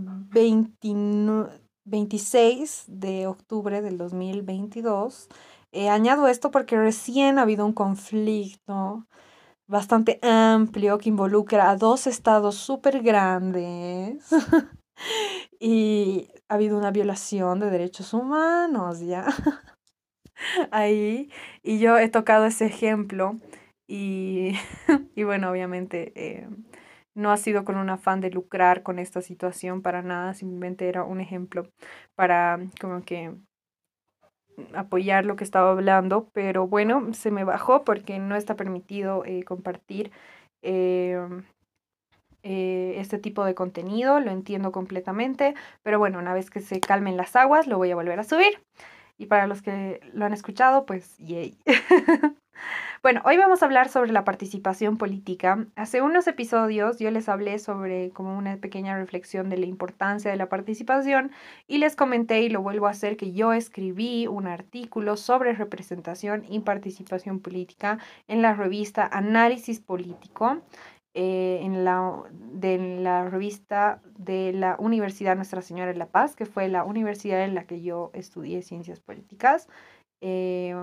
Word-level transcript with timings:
26 1.86 2.86
de 2.88 3.28
octubre 3.28 3.82
del 3.82 3.98
2022. 3.98 5.28
Eh, 5.72 5.90
añado 5.90 6.28
esto 6.28 6.52
porque 6.52 6.78
recién 6.78 7.38
ha 7.38 7.44
habido 7.44 7.66
un 7.66 7.74
conflicto 7.74 9.06
bastante 9.70 10.20
amplio 10.24 10.98
que 10.98 11.10
involucra 11.10 11.70
a 11.70 11.76
dos 11.78 12.08
estados 12.08 12.56
súper 12.56 13.04
grandes 13.04 14.26
y 15.60 16.28
ha 16.50 16.56
habido 16.56 16.78
una 16.78 16.92
violación 16.92 17.60
de 17.60 17.70
derechos 17.70 18.14
humanos 18.14 19.00
ya. 19.00 19.28
Ahí. 20.72 21.30
Y 21.62 21.80
yo 21.80 21.98
he 21.98 22.10
tocado 22.10 22.46
ese 22.46 22.66
ejemplo 22.66 23.40
y, 23.88 24.54
y 25.16 25.24
bueno 25.24 25.52
obviamente 25.52 26.14
eh, 26.16 26.50
no 27.14 27.32
ha 27.32 27.38
sido 27.38 27.64
con 27.64 27.78
un 27.78 27.92
afán 27.92 28.22
de 28.22 28.32
lucrar 28.32 28.82
con 28.82 28.98
esta 28.98 29.22
situación 29.22 29.84
para 29.84 30.02
nada, 30.02 30.34
simplemente 30.34 30.90
era 30.90 31.04
un 31.04 31.22
ejemplo 31.22 31.70
para 32.16 32.60
como 32.82 33.04
que 33.04 33.36
apoyar 34.74 35.26
lo 35.26 35.36
que 35.36 35.44
estaba 35.44 35.72
hablando, 35.72 36.30
pero 36.34 36.68
bueno, 36.68 37.14
se 37.14 37.32
me 37.32 37.44
bajó 37.44 37.84
porque 37.84 38.20
no 38.20 38.36
está 38.36 38.56
permitido 38.56 39.24
eh, 39.26 39.44
compartir 39.44 40.12
em, 40.62 41.44
eh, 42.44 42.94
este 42.98 43.18
tipo 43.18 43.44
de 43.46 43.56
contenido, 43.56 44.20
lo 44.20 44.32
entiendo 44.32 44.72
completamente, 44.72 45.56
pero 45.84 46.00
bueno, 46.00 46.20
una 46.20 46.34
vez 46.34 46.50
que 46.50 46.62
se 46.62 46.80
calmen 46.80 47.18
las 47.18 47.36
aguas, 47.36 47.68
lo 47.68 47.78
voy 47.78 47.92
a 47.92 47.96
volver 47.96 48.20
a 48.20 48.24
subir. 48.24 48.62
Y 49.18 49.26
para 49.26 49.48
los 49.48 49.62
que 49.62 50.00
lo 50.14 50.26
han 50.26 50.34
escuchado, 50.34 50.86
pues 50.86 51.18
yay. 51.18 51.58
Bueno, 53.02 53.22
hoy 53.24 53.38
vamos 53.38 53.62
a 53.62 53.66
hablar 53.66 53.88
sobre 53.88 54.12
la 54.12 54.26
participación 54.26 54.98
política. 54.98 55.66
Hace 55.78 56.02
unos 56.02 56.28
episodios 56.28 57.00
yo 57.00 57.10
les 57.12 57.30
hablé 57.30 57.58
sobre 57.60 58.10
como 58.10 58.38
una 58.38 58.58
pequeña 58.58 58.98
reflexión 58.98 59.50
de 59.50 59.56
la 59.58 59.68
importancia 59.68 60.30
de 60.30 60.36
la 60.36 60.50
participación 60.50 61.32
y 61.66 61.78
les 61.78 61.96
comenté 61.96 62.42
y 62.42 62.50
lo 62.50 62.62
vuelvo 62.62 62.88
a 62.88 62.90
hacer 62.90 63.16
que 63.16 63.32
yo 63.32 63.54
escribí 63.54 64.28
un 64.28 64.48
artículo 64.48 65.16
sobre 65.16 65.54
representación 65.54 66.44
y 66.50 66.60
participación 66.60 67.40
política 67.40 68.00
en 68.28 68.42
la 68.42 68.54
revista 68.54 69.08
Análisis 69.08 69.80
Político. 69.80 70.62
Eh, 71.16 71.60
en 71.64 71.84
la, 71.86 72.22
de 72.32 73.00
la 73.02 73.30
revista 73.30 74.02
de 74.18 74.54
la 74.54 74.76
Universidad 74.78 75.36
Nuestra 75.36 75.62
Señora 75.62 75.92
de 75.92 75.98
la 75.98 76.06
Paz, 76.06 76.36
que 76.36 76.46
fue 76.46 76.68
la 76.68 76.84
universidad 76.84 77.44
en 77.44 77.56
la 77.56 77.64
que 77.66 77.82
yo 77.82 78.12
estudié 78.14 78.62
ciencias 78.62 79.00
políticas. 79.00 79.68
Eh, 80.22 80.76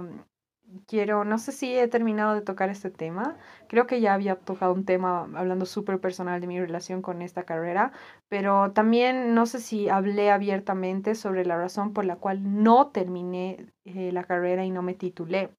quiero, 0.87 1.25
no 1.25 1.39
sé 1.39 1.53
si 1.53 1.77
he 1.77 1.89
terminado 1.89 2.35
de 2.35 2.41
tocar 2.43 2.71
este 2.71 2.91
tema, 2.91 3.37
creo 3.69 3.87
que 3.87 4.01
ya 4.01 4.15
había 4.15 4.37
tocado 4.37 4.73
un 4.73 4.85
tema 4.85 5.29
hablando 5.35 5.67
súper 5.67 6.01
personal 6.01 6.41
de 6.41 6.47
mi 6.47 6.61
relación 6.61 7.03
con 7.03 7.23
esta 7.23 7.45
carrera, 7.45 7.93
pero 8.29 8.73
también 8.73 9.35
no 9.35 9.47
sé 9.47 9.61
si 9.61 9.89
hablé 9.89 10.31
abiertamente 10.31 11.15
sobre 11.15 11.45
la 11.45 11.57
razón 11.57 11.93
por 11.93 12.05
la 12.05 12.17
cual 12.17 12.63
no 12.63 12.89
terminé 12.89 13.67
eh, 13.85 14.13
la 14.13 14.25
carrera 14.25 14.65
y 14.65 14.71
no 14.71 14.83
me 14.83 14.95
titulé. 14.95 15.51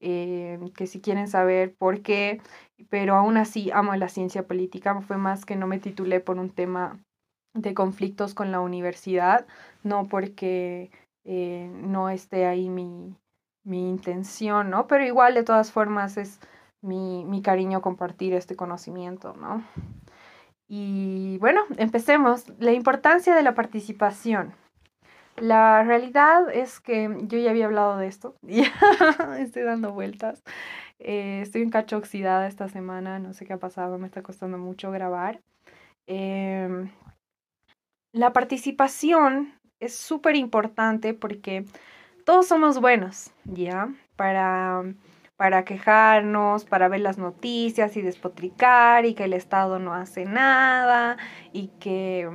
Eh, 0.00 0.58
que 0.76 0.88
si 0.88 1.00
quieren 1.00 1.28
saber 1.28 1.74
por 1.76 2.02
qué, 2.02 2.40
pero 2.90 3.14
aún 3.14 3.36
así 3.36 3.70
amo 3.70 3.94
la 3.94 4.08
ciencia 4.08 4.46
política, 4.46 5.00
fue 5.00 5.16
más 5.16 5.44
que 5.44 5.54
no 5.56 5.68
me 5.68 5.78
titulé 5.78 6.20
por 6.20 6.38
un 6.38 6.50
tema 6.50 7.00
de 7.54 7.74
conflictos 7.74 8.34
con 8.34 8.50
la 8.50 8.60
universidad, 8.60 9.46
no 9.84 10.08
porque 10.08 10.90
eh, 11.24 11.70
no 11.72 12.08
esté 12.10 12.46
ahí 12.46 12.68
mi, 12.68 13.14
mi 13.64 13.88
intención, 13.88 14.70
¿no? 14.70 14.86
Pero 14.86 15.04
igual 15.04 15.34
de 15.34 15.44
todas 15.44 15.72
formas 15.72 16.16
es 16.16 16.40
mi, 16.80 17.24
mi 17.24 17.42
cariño 17.42 17.80
compartir 17.82 18.34
este 18.34 18.56
conocimiento, 18.56 19.34
¿no? 19.34 19.64
Y 20.68 21.38
bueno, 21.38 21.60
empecemos. 21.76 22.46
La 22.58 22.72
importancia 22.72 23.34
de 23.34 23.42
la 23.42 23.54
participación. 23.54 24.54
La 25.36 25.82
realidad 25.82 26.50
es 26.52 26.80
que 26.80 27.08
yo 27.22 27.38
ya 27.38 27.50
había 27.50 27.66
hablado 27.66 27.96
de 27.96 28.06
esto, 28.06 28.34
estoy 29.38 29.62
dando 29.62 29.92
vueltas. 29.92 30.42
Eh, 30.98 31.40
estoy 31.42 31.62
un 31.62 31.70
cacho 31.70 31.96
oxidada 31.96 32.46
esta 32.46 32.68
semana, 32.68 33.18
no 33.18 33.32
sé 33.32 33.44
qué 33.44 33.54
ha 33.54 33.58
pasado, 33.58 33.98
me 33.98 34.06
está 34.06 34.22
costando 34.22 34.58
mucho 34.58 34.90
grabar. 34.90 35.40
Em, 36.06 36.90
la 38.12 38.32
participación 38.32 39.54
es 39.80 39.94
súper 39.96 40.36
importante 40.36 41.14
porque 41.14 41.64
todos 42.24 42.46
somos 42.48 42.80
buenos, 42.80 43.30
¿ya? 43.44 43.88
Para, 44.16 44.82
para 45.36 45.64
quejarnos, 45.64 46.64
para 46.64 46.88
ver 46.88 47.00
las 47.00 47.18
noticias 47.18 47.96
y 47.96 48.02
despotricar 48.02 49.06
y 49.06 49.14
que 49.14 49.24
el 49.24 49.32
Estado 49.32 49.78
no 49.78 49.94
hace 49.94 50.24
nada 50.24 51.16
y 51.52 51.68
que 51.80 52.28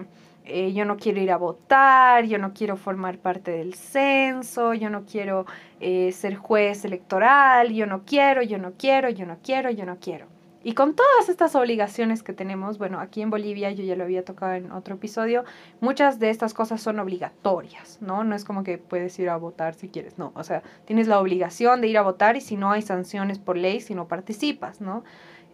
eh, 0.45 0.73
yo 0.73 0.85
no 0.85 0.97
quiero 0.97 1.19
ir 1.21 1.31
a 1.31 1.37
votar, 1.37 2.25
yo 2.25 2.37
no 2.37 2.53
quiero 2.53 2.77
formar 2.77 3.19
parte 3.19 3.51
del 3.51 3.73
censo, 3.75 4.73
yo 4.73 4.89
no 4.89 5.05
quiero 5.05 5.45
eh, 5.79 6.11
ser 6.13 6.35
juez 6.35 6.85
electoral, 6.85 7.73
yo 7.73 7.85
no 7.85 8.03
quiero, 8.05 8.41
yo 8.43 8.57
no 8.57 8.73
quiero, 8.77 9.09
yo 9.09 9.25
no 9.25 9.39
quiero, 9.43 9.71
yo 9.71 9.85
no 9.85 9.97
quiero. 9.99 10.36
Y 10.67 10.73
con 10.73 10.95
todas 10.95 11.29
estas 11.29 11.55
obligaciones 11.55 12.23
que 12.23 12.33
tenemos, 12.33 12.77
bueno, 12.77 12.99
aquí 12.99 13.21
en 13.21 13.29
Bolivia 13.29 13.71
yo 13.71 13.85
ya 13.85 13.95
lo 13.95 14.03
había 14.03 14.25
tocado 14.25 14.51
en 14.55 14.73
otro 14.73 14.95
episodio, 14.95 15.45
muchas 15.79 16.19
de 16.19 16.29
estas 16.29 16.53
cosas 16.53 16.81
son 16.81 16.99
obligatorias, 16.99 17.99
¿no? 18.01 18.25
No 18.25 18.35
es 18.35 18.43
como 18.43 18.65
que 18.65 18.77
puedes 18.77 19.17
ir 19.17 19.29
a 19.29 19.37
votar 19.37 19.75
si 19.75 19.87
quieres, 19.87 20.17
no, 20.17 20.33
o 20.35 20.43
sea, 20.43 20.63
tienes 20.83 21.07
la 21.07 21.21
obligación 21.21 21.79
de 21.79 21.87
ir 21.87 21.97
a 21.97 22.01
votar 22.01 22.35
y 22.35 22.41
si 22.41 22.57
no 22.57 22.69
hay 22.69 22.81
sanciones 22.81 23.39
por 23.39 23.55
ley 23.55 23.79
si 23.79 23.95
no 23.95 24.09
participas, 24.09 24.81
¿no? 24.81 25.05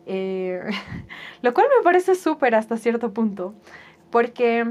Eh, 0.08 0.64
lo 1.44 1.54
cual 1.54 1.68
me 1.78 1.84
parece 1.84 2.16
súper 2.16 2.56
hasta 2.56 2.78
cierto 2.78 3.14
punto, 3.14 3.54
porque 4.10 4.66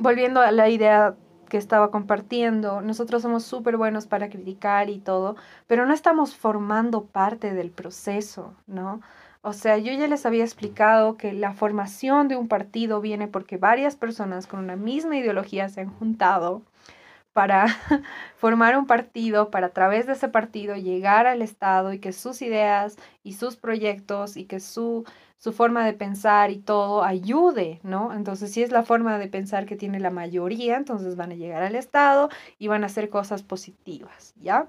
volviendo 0.00 0.40
a 0.40 0.50
la 0.50 0.68
idea 0.68 1.14
que 1.48 1.58
estaba 1.58 1.92
compartiendo, 1.92 2.80
nosotros 2.80 3.22
somos 3.22 3.44
súper 3.44 3.76
buenos 3.76 4.08
para 4.08 4.30
criticar 4.30 4.90
y 4.90 4.98
todo, 4.98 5.36
pero 5.68 5.86
no 5.86 5.94
estamos 5.94 6.34
formando 6.34 7.04
parte 7.04 7.54
del 7.54 7.70
proceso, 7.70 8.52
¿no? 8.66 9.00
O 9.42 9.54
sea, 9.54 9.78
yo 9.78 9.92
ya 9.92 10.06
les 10.06 10.26
había 10.26 10.44
explicado 10.44 11.16
que 11.16 11.32
la 11.32 11.54
formación 11.54 12.28
de 12.28 12.36
un 12.36 12.46
partido 12.48 13.00
viene 13.00 13.26
porque 13.26 13.56
varias 13.56 13.96
personas 13.96 14.46
con 14.46 14.60
una 14.60 14.76
misma 14.76 15.16
ideología 15.16 15.68
se 15.70 15.80
han 15.80 15.90
juntado 15.90 16.62
para 17.32 17.66
formar 18.36 18.76
un 18.76 18.86
partido, 18.86 19.50
para 19.50 19.68
a 19.68 19.72
través 19.72 20.06
de 20.06 20.12
ese 20.12 20.28
partido 20.28 20.76
llegar 20.76 21.26
al 21.26 21.42
Estado 21.42 21.92
y 21.92 22.00
que 22.00 22.12
sus 22.12 22.42
ideas 22.42 22.96
y 23.22 23.34
sus 23.34 23.56
proyectos 23.56 24.36
y 24.36 24.44
que 24.44 24.60
su, 24.60 25.04
su 25.38 25.52
forma 25.52 25.86
de 25.86 25.94
pensar 25.94 26.50
y 26.50 26.58
todo 26.58 27.02
ayude, 27.02 27.80
¿no? 27.82 28.12
Entonces, 28.12 28.52
si 28.52 28.62
es 28.62 28.70
la 28.72 28.82
forma 28.82 29.18
de 29.18 29.28
pensar 29.28 29.64
que 29.66 29.76
tiene 29.76 30.00
la 30.00 30.10
mayoría, 30.10 30.76
entonces 30.76 31.16
van 31.16 31.32
a 31.32 31.36
llegar 31.36 31.62
al 31.62 31.76
Estado 31.76 32.28
y 32.58 32.68
van 32.68 32.82
a 32.82 32.86
hacer 32.86 33.08
cosas 33.08 33.42
positivas, 33.42 34.34
¿ya? 34.36 34.68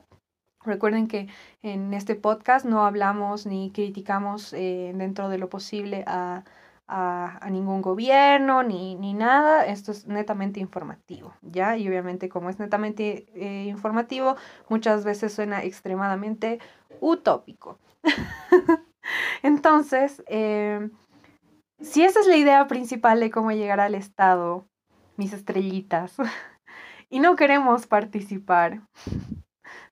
Recuerden 0.63 1.07
que 1.07 1.27
en 1.63 1.93
este 1.93 2.15
podcast 2.15 2.65
no 2.65 2.85
hablamos 2.85 3.45
ni 3.45 3.71
criticamos 3.71 4.53
eh, 4.53 4.93
dentro 4.95 5.29
de 5.29 5.37
lo 5.37 5.49
posible 5.49 6.03
a, 6.05 6.43
a, 6.91 7.49
ningún 7.49 7.81
gobierno 7.81 8.63
ni, 8.63 8.95
ni, 8.95 9.13
nada, 9.13 9.65
esto 9.65 9.91
es 9.91 10.07
netamente 10.07 10.59
informativo, 10.59 11.33
¿ya? 11.41 11.77
Y 11.77 11.87
obviamente 11.87 12.27
como 12.27 12.49
es 12.49 12.59
netamente 12.59 13.25
eh, 13.33 13.65
informativo, 13.67 14.35
muchas 14.67 15.05
veces 15.05 15.33
suena 15.33 15.63
extremadamente 15.63 16.59
utópico. 16.99 17.79
Entonces, 19.41 20.21
eh, 20.27 20.89
si 21.79 22.03
esa 22.03 22.19
es 22.19 22.27
la 22.27 22.37
idea 22.37 22.67
principal 22.67 23.21
de 23.21 23.31
cómo 23.31 23.51
llegar 23.51 23.79
al 23.79 23.95
Estado, 23.95 24.67
mis 25.15 25.31
estrellitas, 25.31 26.15
y 27.09 27.21
no 27.21 27.37
queremos 27.37 27.87
participar, 27.87 28.81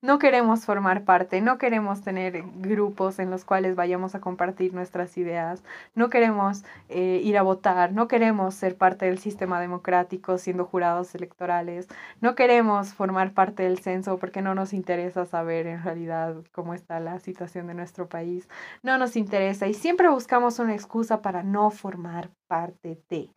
no 0.02 0.20
queremos 0.20 0.66
formar 0.66 1.04
parte, 1.04 1.42
no 1.42 1.58
queremos 1.58 2.02
tener 2.02 2.44
grupos 2.58 3.20
en 3.20 3.30
los 3.30 3.46
cuales 3.46 3.76
vayamos 3.76 4.16
a 4.16 4.22
compartir 4.22 4.74
nuestras 4.74 5.18
ideas, 5.18 5.64
no 5.96 6.10
queremos 6.10 6.64
eh, 6.90 7.22
ir 7.24 7.38
a 7.38 7.42
votar, 7.42 7.92
no 7.92 8.08
queremos 8.08 8.56
ser 8.56 8.78
parte 8.78 9.06
del 9.06 9.20
sistema 9.20 9.60
democrático 9.60 10.38
siendo 10.38 10.66
jurados 10.66 11.16
electorales, 11.16 11.88
no 12.22 12.36
queremos 12.36 12.94
formar 12.94 13.34
parte 13.34 13.64
del 13.64 13.80
censo 13.80 14.18
porque 14.18 14.42
no 14.42 14.56
nos 14.56 14.74
interesa 14.74 15.26
saber 15.26 15.68
en 15.68 15.84
realidad 15.84 16.36
cómo 16.52 16.74
está 16.74 17.00
la 17.00 17.20
situación 17.20 17.68
de 17.68 17.74
nuestro 17.74 18.08
país, 18.08 18.48
no 18.84 18.98
nos 18.98 19.16
interesa 19.16 19.68
y 19.68 19.74
siempre 19.74 20.10
buscamos 20.10 20.60
una 20.60 20.74
excusa 20.74 21.22
para 21.22 21.44
no 21.44 21.72
formar 21.72 22.30
parte 22.48 23.02
de. 23.10 23.30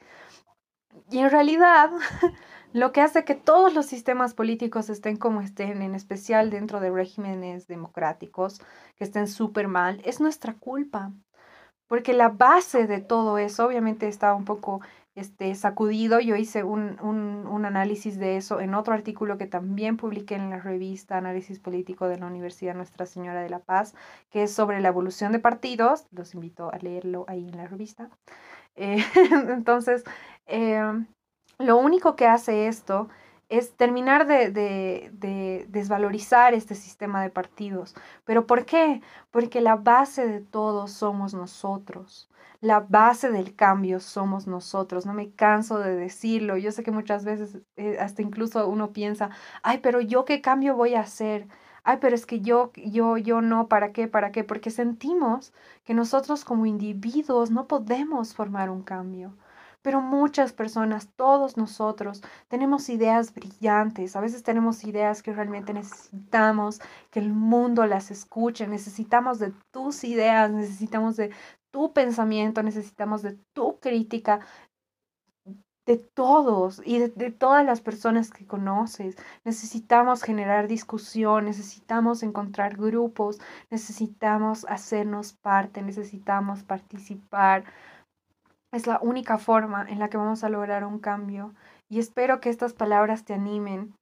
Y 1.10 1.18
en 1.18 1.30
realidad 1.30 1.90
lo 2.72 2.92
que 2.92 3.00
hace 3.00 3.24
que 3.24 3.34
todos 3.34 3.74
los 3.74 3.86
sistemas 3.86 4.34
políticos 4.34 4.88
estén 4.90 5.16
como 5.16 5.40
estén, 5.40 5.82
en 5.82 5.94
especial 5.94 6.50
dentro 6.50 6.80
de 6.80 6.90
regímenes 6.90 7.66
democráticos, 7.66 8.60
que 8.96 9.04
estén 9.04 9.28
súper 9.28 9.68
mal, 9.68 10.00
es 10.04 10.20
nuestra 10.20 10.54
culpa. 10.54 11.12
Porque 11.86 12.14
la 12.14 12.30
base 12.30 12.86
de 12.86 13.00
todo 13.00 13.36
eso, 13.38 13.66
obviamente 13.66 14.08
está 14.08 14.34
un 14.34 14.46
poco 14.46 14.80
este, 15.14 15.54
sacudido. 15.54 16.20
Yo 16.20 16.36
hice 16.36 16.64
un, 16.64 16.98
un, 17.02 17.46
un, 17.46 17.64
análisis 17.66 18.18
de 18.18 18.38
eso 18.38 18.60
en 18.60 18.74
otro 18.74 18.94
artículo 18.94 19.36
que 19.36 19.46
también 19.46 19.98
publiqué 19.98 20.36
en 20.36 20.48
la 20.48 20.58
revista 20.58 21.18
Análisis 21.18 21.60
Político 21.60 22.08
de 22.08 22.18
la 22.18 22.26
Universidad 22.26 22.74
Nuestra 22.74 23.04
Señora 23.04 23.42
de 23.42 23.50
la 23.50 23.58
Paz, 23.58 23.94
que 24.30 24.44
es 24.44 24.54
sobre 24.54 24.80
la 24.80 24.88
evolución 24.88 25.32
de 25.32 25.38
partidos. 25.38 26.06
Los 26.12 26.32
invito 26.32 26.72
a 26.72 26.78
leerlo 26.78 27.26
ahí 27.28 27.46
en 27.46 27.58
la 27.58 27.66
revista. 27.66 28.08
Eh, 28.74 29.04
entonces, 29.50 30.02
Em, 30.46 31.06
lo 31.62 31.76
único 31.76 32.16
que 32.16 32.26
hace 32.26 32.66
esto 32.68 33.08
es 33.48 33.76
terminar 33.76 34.26
de, 34.26 35.66
desvalorizar 35.68 36.54
este 36.54 36.74
sistema 36.74 37.22
de 37.22 37.28
partidos. 37.28 37.94
¿Pero 38.24 38.46
por 38.46 38.64
qué? 38.64 39.02
Porque 39.30 39.60
la 39.60 39.76
base 39.76 40.26
de 40.26 40.40
todo 40.40 40.88
somos 40.88 41.34
nosotros. 41.34 42.30
La 42.62 42.80
base 42.80 43.30
del 43.30 43.54
cambio 43.54 44.00
somos 44.00 44.46
nosotros. 44.46 45.04
No 45.04 45.12
me 45.12 45.32
canso 45.32 45.78
de 45.78 45.94
decirlo. 45.94 46.56
Yo 46.56 46.72
sé 46.72 46.82
que 46.82 46.92
muchas 46.92 47.24
veces 47.26 47.58
eh, 47.76 47.98
hasta 48.00 48.22
incluso 48.22 48.66
uno 48.68 48.92
piensa, 48.92 49.30
ay, 49.62 49.80
pero 49.82 50.00
yo 50.00 50.24
qué 50.24 50.40
cambio 50.40 50.74
voy 50.74 50.94
a 50.94 51.00
hacer. 51.00 51.46
Ay, 51.84 51.98
pero 52.00 52.14
es 52.14 52.24
que 52.26 52.40
yo, 52.40 52.72
yo, 52.76 53.18
yo 53.18 53.42
no, 53.42 53.68
¿para 53.68 53.92
qué? 53.92 54.08
¿Para 54.08 54.32
qué? 54.32 54.44
Porque 54.44 54.70
sentimos 54.70 55.52
que 55.84 55.94
nosotros 55.94 56.44
como 56.44 56.64
individuos 56.64 57.50
no 57.50 57.66
podemos 57.66 58.34
formar 58.34 58.70
un 58.70 58.82
cambio. 58.82 59.34
Pero 59.82 60.00
muchas 60.00 60.52
personas, 60.52 61.10
todos 61.16 61.56
nosotros, 61.56 62.22
tenemos 62.48 62.88
ideas 62.88 63.34
brillantes. 63.34 64.16
A 64.16 64.20
veces 64.20 64.42
tenemos 64.42 64.84
ideas 64.84 65.22
que 65.22 65.32
realmente 65.32 65.74
necesitamos 65.74 66.80
que 67.10 67.20
el 67.20 67.32
mundo 67.32 67.86
las 67.86 68.10
escuche. 68.10 68.66
Necesitamos 68.66 69.38
de 69.38 69.52
tus 69.72 70.04
ideas, 70.04 70.50
necesitamos 70.50 71.16
de 71.16 71.30
tu 71.72 71.92
pensamiento, 71.92 72.62
necesitamos 72.62 73.22
de 73.22 73.38
tu 73.52 73.80
crítica, 73.80 74.40
de 75.86 75.96
todos 75.96 76.80
y 76.84 76.98
de, 76.98 77.30
todas 77.32 77.64
las 77.64 77.80
personas 77.80 78.30
que 78.30 78.46
conoces. 78.46 79.16
Necesitamos 79.44 80.22
generar 80.22 80.68
discusión, 80.68 81.46
necesitamos 81.46 82.22
encontrar 82.22 82.76
grupos, 82.76 83.40
necesitamos 83.70 84.64
hacernos 84.68 85.32
parte, 85.32 85.82
necesitamos 85.82 86.62
participar. 86.62 87.64
Es 88.72 88.86
la 88.86 88.98
única 89.02 89.36
forma 89.36 89.86
en 89.88 89.98
la 89.98 90.08
que 90.08 90.16
vamos 90.16 90.44
a 90.44 90.48
lograr 90.48 90.84
un 90.84 90.98
cambio. 90.98 91.54
Y 91.90 91.98
espero 91.98 92.40
que 92.40 92.48
estas 92.48 92.72
palabras 92.72 93.24
te 93.24 93.34
animen 93.34 93.94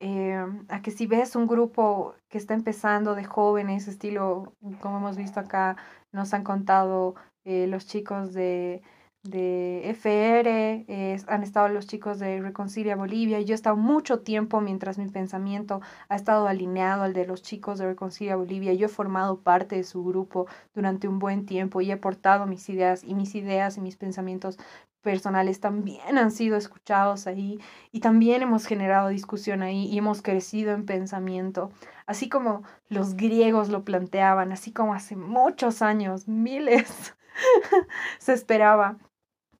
eh, 0.00 0.42
a 0.68 0.80
que 0.80 0.90
si 0.90 1.06
ves 1.06 1.36
un 1.36 1.46
grupo 1.46 2.14
que 2.30 2.38
está 2.38 2.54
empezando 2.54 3.14
de 3.14 3.24
jóvenes, 3.24 3.86
estilo, 3.86 4.54
como 4.80 4.96
hemos 4.96 5.16
visto 5.16 5.40
acá, 5.40 5.76
nos 6.12 6.32
han 6.32 6.42
contado 6.42 7.14
eh, 7.44 7.66
los 7.66 7.86
chicos 7.86 8.32
de 8.32 8.82
de 9.24 9.88
FR, 9.90 10.84
han 11.28 11.42
estado 11.42 11.68
los 11.68 11.86
chicos 11.86 12.18
de 12.18 12.40
Reconcilia 12.40 12.94
Bolivia. 12.94 13.40
Y 13.40 13.46
yo 13.46 13.52
he 13.52 13.54
estado 13.54 13.76
mucho 13.76 14.20
tiempo 14.20 14.60
mientras 14.60 14.98
mi 14.98 15.08
pensamiento 15.08 15.80
ha 16.08 16.16
estado 16.16 16.46
alineado 16.46 17.02
al 17.02 17.14
de 17.14 17.26
los 17.26 17.42
chicos 17.42 17.78
de 17.78 17.86
Reconcilia 17.86 18.36
Bolivia. 18.36 18.74
Yo 18.74 18.86
he 18.86 18.90
formado 18.90 19.40
parte 19.40 19.76
de 19.76 19.84
su 19.84 20.04
grupo 20.04 20.46
durante 20.74 21.08
un 21.08 21.18
buen 21.18 21.46
tiempo 21.46 21.80
y 21.80 21.90
he 21.90 21.94
aportado 21.94 22.46
mis 22.46 22.68
ideas 22.68 23.02
y 23.02 23.14
mis 23.14 23.34
ideas 23.34 23.78
y 23.78 23.80
mis 23.80 23.96
pensamientos 23.96 24.58
personales 25.00 25.60
también 25.60 26.18
han 26.18 26.30
sido 26.30 26.56
escuchados 26.56 27.26
ahí 27.26 27.60
y 27.92 28.00
también 28.00 28.42
hemos 28.42 28.66
generado 28.66 29.08
discusión 29.08 29.62
ahí 29.62 29.84
y 29.84 29.98
hemos 29.98 30.22
crecido 30.22 30.72
en 30.72 30.86
pensamiento, 30.86 31.70
así 32.06 32.28
como 32.28 32.62
los 32.88 33.14
griegos 33.14 33.68
lo 33.68 33.84
planteaban, 33.84 34.50
así 34.50 34.72
como 34.72 34.94
hace 34.94 35.14
muchos 35.14 35.82
años, 35.82 36.26
miles, 36.26 37.14
se 38.18 38.32
esperaba 38.32 38.96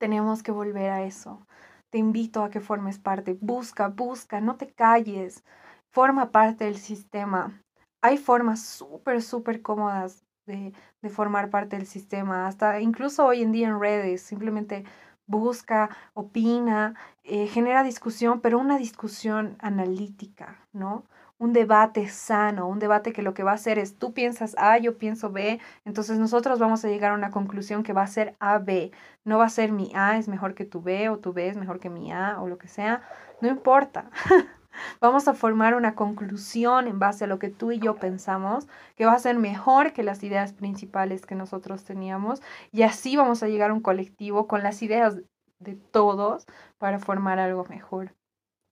tenemos 0.05 0.43
que 0.43 0.53
volver 0.53 0.91
a 0.91 1.03
eso. 1.03 1.47
Te 1.91 1.97
invito 1.97 2.45
a 2.45 2.51
que 2.51 2.61
formes 2.61 2.99
parte. 2.99 3.39
Busca, 3.41 3.89
busca, 3.89 4.39
no 4.39 4.57
te 4.57 4.67
calles. 4.67 5.43
Forma 5.91 6.31
parte 6.31 6.67
del 6.67 6.77
sistema. 6.77 7.63
Hay 8.03 8.19
formas 8.19 8.61
súper, 8.63 9.23
súper 9.23 9.63
cómodas 9.63 10.23
de, 10.47 10.75
de, 11.01 11.09
formar 11.09 11.49
parte 11.49 11.77
del 11.77 11.87
sistema. 11.87 12.47
Hasta 12.47 12.83
incluso 12.83 13.25
hoy 13.25 13.41
en 13.41 13.53
día 13.53 13.69
en 13.69 13.81
redes. 13.81 14.21
Simplemente 14.21 14.85
busca, 15.27 15.89
opina, 16.13 16.95
eh, 17.23 17.47
genera 17.47 17.83
discusión, 17.83 18.43
pero 18.43 18.59
una 18.59 18.77
discusión 18.77 19.57
analítica, 19.59 20.59
¿no? 20.75 21.05
Un 21.39 21.53
debate 21.53 22.09
sano, 22.09 22.69
un 22.69 22.79
debate 22.79 23.13
que 23.13 23.23
lo 23.23 23.35
que 23.35 23.43
va 23.43 23.53
a 23.53 23.55
hacer 23.55 23.79
es 23.79 23.99
tú 23.99 24.15
piensas 24.15 24.55
A, 24.59 24.79
yo 24.79 24.99
pienso 24.99 25.31
B, 25.31 25.61
entonces 25.85 26.19
nosotros 26.19 26.59
vamos 26.59 26.85
a 26.85 26.89
llegar 26.89 27.13
a 27.13 27.15
una 27.15 27.31
conclusión 27.31 27.83
que 27.83 27.93
va 27.93 28.03
a 28.03 28.07
ser 28.07 28.37
A, 28.41 28.59
B. 28.59 28.93
No 29.25 29.39
va 29.39 29.47
a 29.47 29.49
ser 29.49 29.73
mi 29.73 29.93
A 29.95 30.19
es 30.19 30.29
mejor 30.29 30.55
que 30.55 30.65
tu 30.65 30.83
B 30.83 31.09
o 31.09 31.19
tu 31.19 31.33
B 31.33 31.49
es 31.49 31.57
mejor 31.57 31.81
que 31.81 31.91
mi 31.91 32.13
A 32.13 32.41
o 32.41 32.49
lo 32.49 32.59
que 32.59 32.69
sea, 32.69 33.03
no 33.41 33.49
importa. 33.49 34.11
vamos 35.01 35.29
a 35.29 35.35
formar 35.35 35.75
una 35.75 35.95
conclusión 35.95 36.89
en 36.89 36.99
base 36.99 37.25
a 37.25 37.27
lo 37.27 37.39
que 37.39 37.49
tú 37.49 37.73
y 37.73 37.79
yo 37.79 37.97
pensamos, 37.97 38.67
que 38.97 39.07
va 39.07 39.13
a 39.13 39.19
ser 39.19 39.39
mejor 39.39 39.93
que 39.93 40.03
las 40.03 40.23
ideas 40.23 40.53
principales 40.53 41.27
que 41.27 41.35
nosotros 41.35 41.85
teníamos 41.85 42.43
y 42.73 42.83
así 42.83 43.17
vamos 43.17 43.43
a 43.43 43.49
llegar 43.49 43.71
a 43.71 43.75
un 43.75 43.81
colectivo 43.81 44.47
con 44.47 44.63
las 44.63 44.83
ideas 44.83 45.19
de 45.59 45.75
todos 45.77 46.47
para 46.79 46.99
formar 46.99 47.39
algo 47.39 47.65
mejor. 47.69 48.15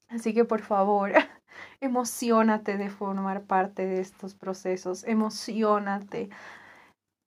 Así 0.09 0.35
que 0.35 0.45
por 0.45 0.61
favor, 0.61 1.13
emocionate 1.81 2.77
de 2.77 2.91
formar 2.91 3.43
parte 3.43 3.87
de 3.87 4.01
estos 4.01 4.35
procesos, 4.35 5.05
emocionate, 5.05 6.31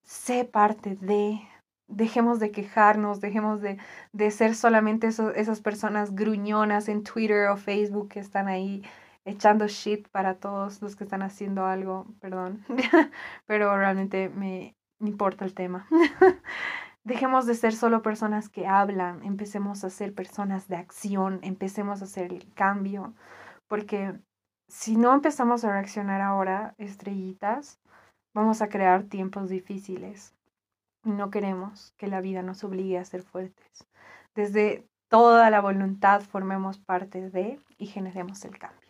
sé 0.04 0.46
parte 0.46 0.96
de, 0.96 1.42
dejemos 1.88 2.40
de 2.40 2.52
quejarnos, 2.52 3.22
dejemos 3.22 3.62
de, 3.62 3.78
de 4.14 4.32
ser 4.32 4.56
solamente 4.56 5.08
esas 5.08 5.62
personas 5.62 6.16
gruñonas 6.16 6.90
en 6.90 7.04
Twitter 7.04 7.50
o 7.50 7.58
Facebook 7.58 8.10
que 8.10 8.20
están 8.20 8.48
ahí 8.48 8.84
echando 9.26 9.68
shit 9.68 10.08
para 10.10 10.36
todos 10.36 10.82
los 10.82 10.96
que 10.96 11.04
están 11.04 11.24
haciendo 11.24 11.66
algo, 11.66 12.06
perdón, 12.20 12.64
pero 13.48 13.76
realmente 13.76 14.30
me 14.30 14.76
importa 15.00 15.46
el 15.46 15.54
tema. 15.54 15.88
Dejemos 17.04 17.46
de 17.46 17.54
ser 17.54 17.74
solo 17.74 18.02
personas 18.02 18.50
que 18.50 18.66
hablan, 18.66 19.24
empecemos 19.24 19.84
a 19.84 19.92
ser 19.92 20.14
personas 20.14 20.68
de 20.68 20.76
acción, 20.76 21.40
empecemos 21.44 22.02
a 22.02 22.06
hacer 22.06 22.34
el 22.34 22.52
cambio, 22.54 23.14
porque 23.68 24.20
si 24.68 24.96
no 24.98 25.14
empezamos 25.14 25.64
a 25.64 25.72
reaccionar 25.72 26.22
ahora, 26.22 26.74
estrellitas, 26.78 27.80
vamos 28.34 28.62
a 28.62 28.70
crear 28.70 29.04
tiempos 29.04 29.50
difíciles. 29.50 30.34
No 31.04 31.30
queremos 31.30 31.94
que 31.98 32.08
la 32.08 32.22
vida 32.22 32.42
nos 32.42 32.64
obligue 32.64 32.98
a 32.98 33.06
ser 33.06 33.24
fuertes. 33.24 33.88
Desde 34.34 34.88
toda 35.08 35.50
la 35.50 35.62
voluntad 35.62 36.22
formemos 36.22 36.80
parte 36.80 37.30
de 37.30 37.60
y 37.78 37.86
generemos 37.86 38.44
el 38.46 38.58
cambio. 38.58 38.85